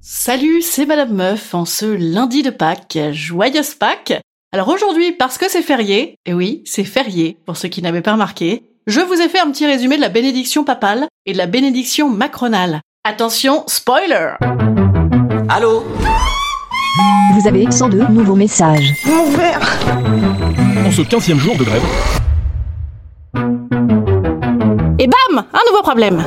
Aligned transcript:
Salut, 0.00 0.62
c'est 0.62 0.86
Madame 0.86 1.12
Meuf 1.14 1.54
en 1.54 1.64
ce 1.64 1.84
lundi 1.84 2.42
de 2.42 2.50
Pâques. 2.50 2.98
Joyeuse 3.12 3.74
Pâques. 3.74 4.20
Alors 4.52 4.68
aujourd'hui, 4.68 5.12
parce 5.12 5.36
que 5.36 5.50
c'est 5.50 5.62
férié, 5.62 6.16
et 6.24 6.32
oui, 6.32 6.62
c'est 6.64 6.84
férié, 6.84 7.36
pour 7.44 7.56
ceux 7.56 7.68
qui 7.68 7.82
n'avaient 7.82 8.02
pas 8.02 8.12
remarqué, 8.12 8.62
je 8.86 9.00
vous 9.00 9.20
ai 9.20 9.28
fait 9.28 9.40
un 9.40 9.50
petit 9.50 9.66
résumé 9.66 9.96
de 9.96 10.00
la 10.00 10.08
bénédiction 10.08 10.62
papale 10.64 11.06
et 11.26 11.32
de 11.32 11.38
la 11.38 11.46
bénédiction 11.46 12.08
macronale. 12.08 12.80
Attention, 13.04 13.64
spoiler! 13.66 14.34
Allô? 15.48 15.84
Vous 17.34 17.48
avez 17.48 17.70
102 17.70 18.06
nouveaux 18.08 18.36
messages. 18.36 18.94
En 20.86 20.90
ce 20.90 21.02
15e 21.02 21.38
jour 21.38 21.56
de 21.56 21.64
grève, 21.64 21.82
Et 24.98 25.06
bam! 25.06 25.44
Un 25.52 25.70
nouveau 25.70 25.82
problème 25.82 26.24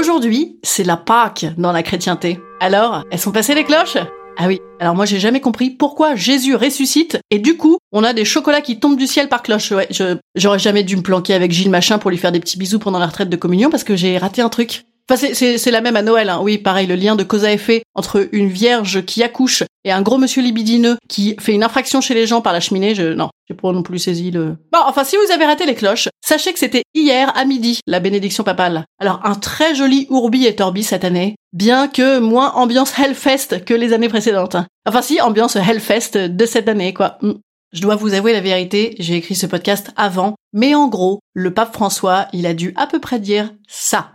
Aujourd'hui, 0.00 0.56
c'est 0.62 0.82
la 0.82 0.96
Pâques 0.96 1.44
dans 1.58 1.72
la 1.72 1.82
chrétienté. 1.82 2.40
Alors, 2.58 3.04
elles 3.10 3.18
sont 3.18 3.32
passées 3.32 3.54
les 3.54 3.64
cloches? 3.64 3.98
Ah 4.38 4.46
oui, 4.46 4.58
alors 4.78 4.94
moi 4.94 5.04
j'ai 5.04 5.20
jamais 5.20 5.42
compris 5.42 5.68
pourquoi 5.68 6.14
Jésus 6.14 6.54
ressuscite 6.54 7.18
et 7.30 7.38
du 7.38 7.58
coup, 7.58 7.76
on 7.92 8.02
a 8.02 8.14
des 8.14 8.24
chocolats 8.24 8.62
qui 8.62 8.80
tombent 8.80 8.96
du 8.96 9.06
ciel 9.06 9.28
par 9.28 9.42
cloche. 9.42 9.72
Ouais, 9.72 9.88
j'aurais 10.34 10.58
jamais 10.58 10.84
dû 10.84 10.96
me 10.96 11.02
planquer 11.02 11.34
avec 11.34 11.52
Gilles 11.52 11.68
Machin 11.68 11.98
pour 11.98 12.10
lui 12.10 12.16
faire 12.16 12.32
des 12.32 12.40
petits 12.40 12.56
bisous 12.56 12.78
pendant 12.78 12.98
la 12.98 13.08
retraite 13.08 13.28
de 13.28 13.36
communion 13.36 13.68
parce 13.68 13.84
que 13.84 13.94
j'ai 13.94 14.16
raté 14.16 14.40
un 14.40 14.48
truc. 14.48 14.86
Enfin, 15.10 15.28
c'est- 15.34 15.70
la 15.70 15.80
même 15.80 15.96
à 15.96 16.02
Noël, 16.02 16.28
hein. 16.28 16.40
oui, 16.40 16.58
pareil, 16.58 16.86
le 16.86 16.94
lien 16.94 17.16
de 17.16 17.24
cause 17.24 17.44
à 17.44 17.52
effet 17.52 17.82
entre 17.96 18.28
une 18.30 18.48
vierge 18.48 19.04
qui 19.04 19.22
accouche 19.24 19.64
et 19.84 19.90
un 19.90 20.02
gros 20.02 20.18
monsieur 20.18 20.40
libidineux 20.42 20.98
qui 21.08 21.34
fait 21.40 21.52
une 21.52 21.64
infraction 21.64 22.00
chez 22.00 22.14
les 22.14 22.26
gens 22.28 22.40
par 22.40 22.52
la 22.52 22.60
cheminée, 22.60 22.94
je, 22.94 23.12
non, 23.14 23.28
j'ai 23.48 23.54
pas 23.56 23.72
non 23.72 23.82
plus 23.82 23.98
saisi 23.98 24.30
le... 24.30 24.56
Bon, 24.72 24.78
enfin, 24.86 25.02
si 25.02 25.16
vous 25.16 25.32
avez 25.32 25.46
raté 25.46 25.66
les 25.66 25.74
cloches, 25.74 26.08
sachez 26.24 26.52
que 26.52 26.58
c'était 26.60 26.82
hier 26.94 27.36
à 27.36 27.44
midi, 27.44 27.80
la 27.88 27.98
bénédiction 27.98 28.44
papale. 28.44 28.84
Alors, 29.00 29.20
un 29.24 29.34
très 29.34 29.74
joli 29.74 30.06
ourbi 30.10 30.46
et 30.46 30.54
torbi 30.54 30.84
cette 30.84 31.04
année, 31.04 31.34
bien 31.52 31.88
que 31.88 32.18
moins 32.20 32.52
ambiance 32.52 32.96
Hellfest 32.96 33.64
que 33.64 33.74
les 33.74 33.92
années 33.92 34.08
précédentes. 34.08 34.56
Enfin 34.86 35.02
si, 35.02 35.20
ambiance 35.20 35.56
Hellfest 35.56 36.28
de 36.28 36.46
cette 36.46 36.68
année, 36.68 36.94
quoi. 36.94 37.18
Hmm. 37.22 37.32
Je 37.72 37.82
dois 37.82 37.96
vous 37.96 38.14
avouer 38.14 38.32
la 38.32 38.40
vérité, 38.40 38.96
j'ai 38.98 39.14
écrit 39.14 39.36
ce 39.36 39.46
podcast 39.46 39.92
avant, 39.96 40.34
mais 40.52 40.74
en 40.74 40.88
gros, 40.88 41.20
le 41.34 41.54
pape 41.54 41.72
François, 41.72 42.26
il 42.32 42.46
a 42.46 42.54
dû 42.54 42.74
à 42.76 42.86
peu 42.88 42.98
près 42.98 43.20
dire 43.20 43.52
ça. 43.68 44.10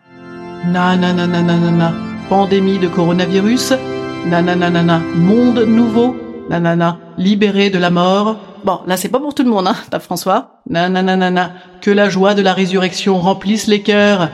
Nananananana, 0.68 1.94
pandémie 2.28 2.80
de 2.80 2.88
coronavirus, 2.88 3.74
nanananana, 4.26 5.00
monde 5.16 5.60
nouveau, 5.60 6.16
nanana, 6.50 6.98
libéré 7.18 7.70
de 7.70 7.78
la 7.78 7.92
mort. 7.92 8.38
Bon, 8.64 8.80
là 8.88 8.98
c'est 8.98 9.10
pas 9.10 9.20
pour 9.20 9.36
tout 9.36 9.44
le 9.44 9.50
monde, 9.50 9.68
hein, 9.68 9.76
pape 9.92 10.02
François. 10.02 10.62
Nanananana, 10.70 11.54
que 11.82 11.92
la 11.92 12.10
joie 12.10 12.34
de 12.34 12.42
la 12.42 12.54
résurrection 12.54 13.20
remplisse 13.20 13.68
les 13.68 13.82
cœurs 13.82 14.30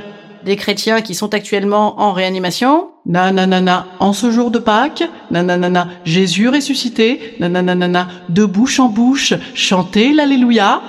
des 0.46 0.56
chrétiens 0.56 1.02
qui 1.02 1.16
sont 1.16 1.34
actuellement 1.34 2.00
en 2.02 2.14
réanimation. 2.14 2.88
Nananana, 3.06 3.88
en 4.00 4.13
ce 4.13 4.31
jour 4.31 4.52
de 4.52 4.59
Pâques. 4.59 5.03
Nananana, 5.31 5.88
Jésus 6.06 6.50
ressuscité. 6.50 7.36
Nananana, 7.40 8.08
de 8.30 8.46
bouche 8.46 8.80
en 8.80 8.88
bouche, 8.88 9.34
chantez 9.53 10.13
l'Alléluia. 10.13 10.81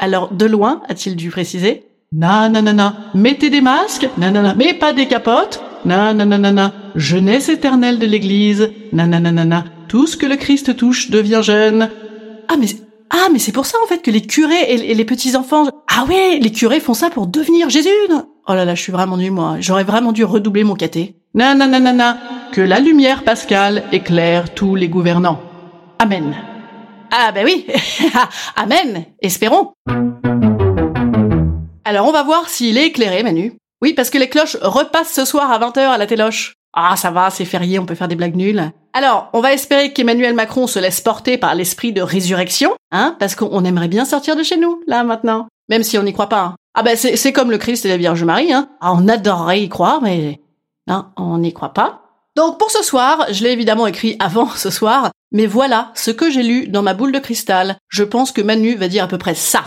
Alors, 0.00 0.32
de 0.32 0.46
loin, 0.46 0.82
a-t-il 0.88 1.16
dû 1.16 1.30
préciser. 1.30 1.87
Nananana, 2.12 2.94
mettez 3.14 3.50
des 3.50 3.60
masques. 3.60 4.08
Nanana, 4.16 4.54
mais 4.56 4.72
pas 4.74 4.92
des 4.92 5.06
capotes. 5.06 5.62
Nananana, 5.84 6.72
jeunesse 6.94 7.48
éternelle 7.48 7.98
de 7.98 8.06
l'Église. 8.06 8.70
Nananana, 8.92 9.64
tout 9.88 10.06
ce 10.06 10.16
que 10.16 10.26
le 10.26 10.36
Christ 10.36 10.76
touche 10.76 11.10
devient 11.10 11.40
jeune. 11.42 11.90
Ah 12.48 12.54
mais 12.58 12.66
ah 13.10 13.28
mais 13.32 13.38
c'est 13.38 13.52
pour 13.52 13.66
ça 13.66 13.78
en 13.82 13.86
fait 13.86 14.02
que 14.02 14.10
les 14.10 14.22
curés 14.22 14.62
et, 14.68 14.90
et 14.90 14.94
les 14.94 15.04
petits 15.04 15.34
enfants 15.34 15.66
ah 15.90 16.04
ouais 16.04 16.38
les 16.40 16.52
curés 16.52 16.80
font 16.80 16.92
ça 16.92 17.08
pour 17.08 17.26
devenir 17.26 17.70
Jésus 17.70 17.88
non? 18.10 18.26
Oh 18.46 18.52
là 18.52 18.66
là 18.66 18.74
je 18.74 18.82
suis 18.82 18.92
vraiment 18.92 19.16
nul 19.16 19.32
moi. 19.32 19.56
J'aurais 19.60 19.84
vraiment 19.84 20.12
dû 20.12 20.24
redoubler 20.24 20.64
mon 20.64 20.74
caté 20.74 21.16
nananana 21.34 22.18
que 22.52 22.60
la 22.60 22.80
lumière 22.80 23.24
pascale 23.24 23.82
éclaire 23.92 24.54
tous 24.54 24.74
les 24.74 24.88
gouvernants. 24.88 25.40
Amen. 25.98 26.34
Ah 27.10 27.32
ben 27.32 27.44
oui. 27.44 27.66
Amen. 28.56 29.04
Espérons 29.20 29.72
alors 31.88 32.06
on 32.06 32.12
va 32.12 32.22
voir 32.22 32.48
s'il 32.48 32.78
est 32.78 32.86
éclairé 32.86 33.22
Manu 33.22 33.54
oui 33.82 33.94
parce 33.94 34.10
que 34.10 34.18
les 34.18 34.28
cloches 34.28 34.56
repassent 34.60 35.12
ce 35.12 35.24
soir 35.24 35.50
à 35.50 35.58
20h 35.58 35.78
à 35.80 35.98
la 35.98 36.06
téloche 36.06 36.54
ah 36.74 36.96
ça 36.96 37.10
va 37.10 37.30
c'est 37.30 37.44
férié 37.44 37.78
on 37.78 37.86
peut 37.86 37.94
faire 37.94 38.08
des 38.08 38.16
blagues 38.16 38.36
nulles 38.36 38.72
alors, 38.94 39.28
on 39.32 39.40
va 39.40 39.52
espérer 39.52 39.92
qu'Emmanuel 39.92 40.34
Macron 40.34 40.66
se 40.66 40.80
laisse 40.80 41.00
porter 41.00 41.38
par 41.38 41.54
l'esprit 41.54 41.92
de 41.92 42.02
résurrection, 42.02 42.74
hein, 42.90 43.14
parce 43.20 43.36
qu'on 43.36 43.64
aimerait 43.64 43.86
bien 43.86 44.04
sortir 44.04 44.34
de 44.34 44.42
chez 44.42 44.56
nous, 44.56 44.80
là, 44.88 45.04
maintenant. 45.04 45.46
Même 45.68 45.84
si 45.84 45.98
on 45.98 46.02
n'y 46.02 46.12
croit 46.12 46.28
pas. 46.28 46.40
hein. 46.40 46.54
Ah 46.74 46.82
ben, 46.82 46.96
c'est 46.96 47.32
comme 47.32 47.52
le 47.52 47.58
Christ 47.58 47.84
et 47.84 47.90
la 47.90 47.96
Vierge 47.96 48.24
Marie, 48.24 48.52
hein. 48.52 48.70
Ah, 48.80 48.92
on 48.92 49.06
adorerait 49.06 49.62
y 49.62 49.68
croire, 49.68 50.02
mais 50.02 50.40
non, 50.88 51.04
on 51.16 51.38
n'y 51.38 51.52
croit 51.52 51.74
pas. 51.74 52.02
Donc 52.34 52.58
pour 52.58 52.72
ce 52.72 52.82
soir, 52.82 53.26
je 53.30 53.44
l'ai 53.44 53.52
évidemment 53.52 53.86
écrit 53.86 54.16
avant 54.18 54.48
ce 54.48 54.70
soir, 54.70 55.10
mais 55.30 55.46
voilà 55.46 55.92
ce 55.94 56.10
que 56.10 56.28
j'ai 56.28 56.42
lu 56.42 56.66
dans 56.66 56.82
ma 56.82 56.94
boule 56.94 57.12
de 57.12 57.20
cristal. 57.20 57.76
Je 57.88 58.02
pense 58.02 58.32
que 58.32 58.42
Manu 58.42 58.74
va 58.74 58.88
dire 58.88 59.04
à 59.04 59.08
peu 59.08 59.18
près 59.18 59.34
ça. 59.36 59.62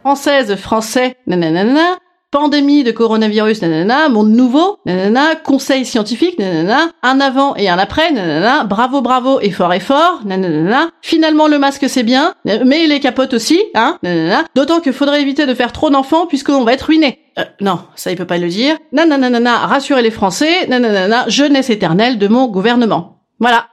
Française, 0.00 0.54
français, 0.54 1.16
nanana, 1.26 1.98
pandémie 2.30 2.84
de 2.84 2.92
coronavirus, 2.92 3.62
nanana, 3.62 4.08
monde 4.08 4.30
nouveau, 4.30 4.78
nanana, 4.86 5.34
conseil 5.34 5.84
scientifique, 5.84 6.38
nanana, 6.38 6.90
un 7.02 7.20
avant 7.20 7.56
et 7.56 7.68
un 7.68 7.76
après, 7.76 8.12
nanana, 8.12 8.62
bravo, 8.62 9.00
bravo, 9.00 9.40
effort, 9.40 9.72
effort, 9.74 10.20
nanana, 10.24 10.90
finalement 11.02 11.48
le 11.48 11.58
masque 11.58 11.88
c'est 11.88 12.04
bien, 12.04 12.34
mais 12.44 12.86
les 12.86 13.00
capotes 13.00 13.34
aussi, 13.34 13.60
hein, 13.74 13.98
nanana, 14.04 14.44
d'autant 14.54 14.80
que 14.80 14.92
faudrait 14.92 15.22
éviter 15.22 15.44
de 15.44 15.54
faire 15.54 15.72
trop 15.72 15.90
d'enfants 15.90 16.26
puisqu'on 16.26 16.62
va 16.62 16.74
être 16.74 16.86
ruiné. 16.86 17.18
Euh, 17.38 17.44
non, 17.60 17.80
ça 17.96 18.12
il 18.12 18.16
peut 18.16 18.26
pas 18.26 18.38
le 18.38 18.48
dire. 18.48 18.76
Nanana, 18.92 19.66
rassurez 19.66 20.02
les 20.02 20.12
Français, 20.12 20.68
nanana, 20.68 21.24
jeunesse 21.28 21.68
éternelle 21.68 22.18
de 22.18 22.28
mon 22.28 22.46
gouvernement. 22.46 23.22
Voilà. 23.40 23.66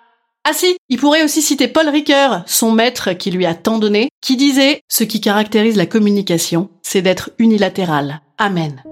Ah 0.46 0.52
si, 0.52 0.76
il 0.90 0.98
pourrait 0.98 1.24
aussi 1.24 1.42
citer 1.42 1.70
Paul 1.70 1.88
Ricoeur, 1.88 2.44
son 2.48 2.74
maître 2.74 3.14
qui 3.14 3.32
lui 3.32 3.46
a 3.46 3.56
tant 3.56 3.80
donné, 3.80 4.10
qui 4.20 4.36
disait 4.36 4.82
«Ce 4.90 5.06
qui 5.06 5.22
caractérise 5.22 5.78
la 5.78 5.86
communication, 5.86 6.70
c'est 6.82 7.02
d'être 7.02 7.32
unilatéral. 7.40 8.20
Amen.» 8.38 8.84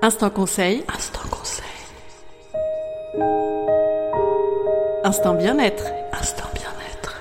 Instant 0.00 0.30
conseil. 0.30 0.84
Instant 0.94 1.28
conseil. 1.28 1.64
Instant 5.02 5.34
bien-être. 5.34 5.86
Instant 6.12 6.48
bien-être. 6.54 7.20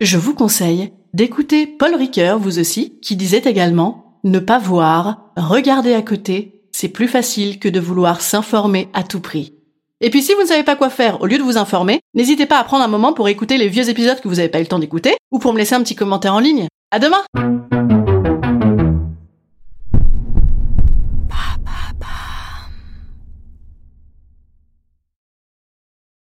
Je 0.00 0.18
vous 0.18 0.34
conseille 0.34 0.92
d'écouter 1.14 1.68
Paul 1.68 1.94
Ricoeur, 1.94 2.40
vous 2.40 2.58
aussi, 2.58 2.98
qui 3.00 3.14
disait 3.14 3.42
également 3.44 4.18
«Ne 4.24 4.40
pas 4.40 4.58
voir, 4.58 5.30
regarder 5.36 5.94
à 5.94 6.02
côté, 6.02 6.64
c'est 6.72 6.88
plus 6.88 7.06
facile 7.06 7.60
que 7.60 7.68
de 7.68 7.78
vouloir 7.78 8.20
s'informer 8.20 8.88
à 8.92 9.04
tout 9.04 9.20
prix.» 9.20 9.54
Et 10.04 10.10
puis 10.10 10.20
si 10.20 10.34
vous 10.34 10.42
ne 10.42 10.46
savez 10.46 10.64
pas 10.64 10.74
quoi 10.74 10.90
faire 10.90 11.22
au 11.22 11.26
lieu 11.26 11.38
de 11.38 11.44
vous 11.44 11.56
informer, 11.56 12.00
n'hésitez 12.14 12.44
pas 12.44 12.58
à 12.58 12.64
prendre 12.64 12.82
un 12.82 12.88
moment 12.88 13.12
pour 13.12 13.28
écouter 13.28 13.56
les 13.56 13.68
vieux 13.68 13.88
épisodes 13.88 14.20
que 14.20 14.26
vous 14.26 14.34
n'avez 14.34 14.48
pas 14.48 14.58
eu 14.58 14.62
le 14.62 14.66
temps 14.66 14.80
d'écouter, 14.80 15.14
ou 15.30 15.38
pour 15.38 15.52
me 15.52 15.58
laisser 15.58 15.76
un 15.76 15.82
petit 15.82 15.94
commentaire 15.94 16.34
en 16.34 16.40
ligne. 16.40 16.66
À 16.90 16.98
demain! 16.98 17.22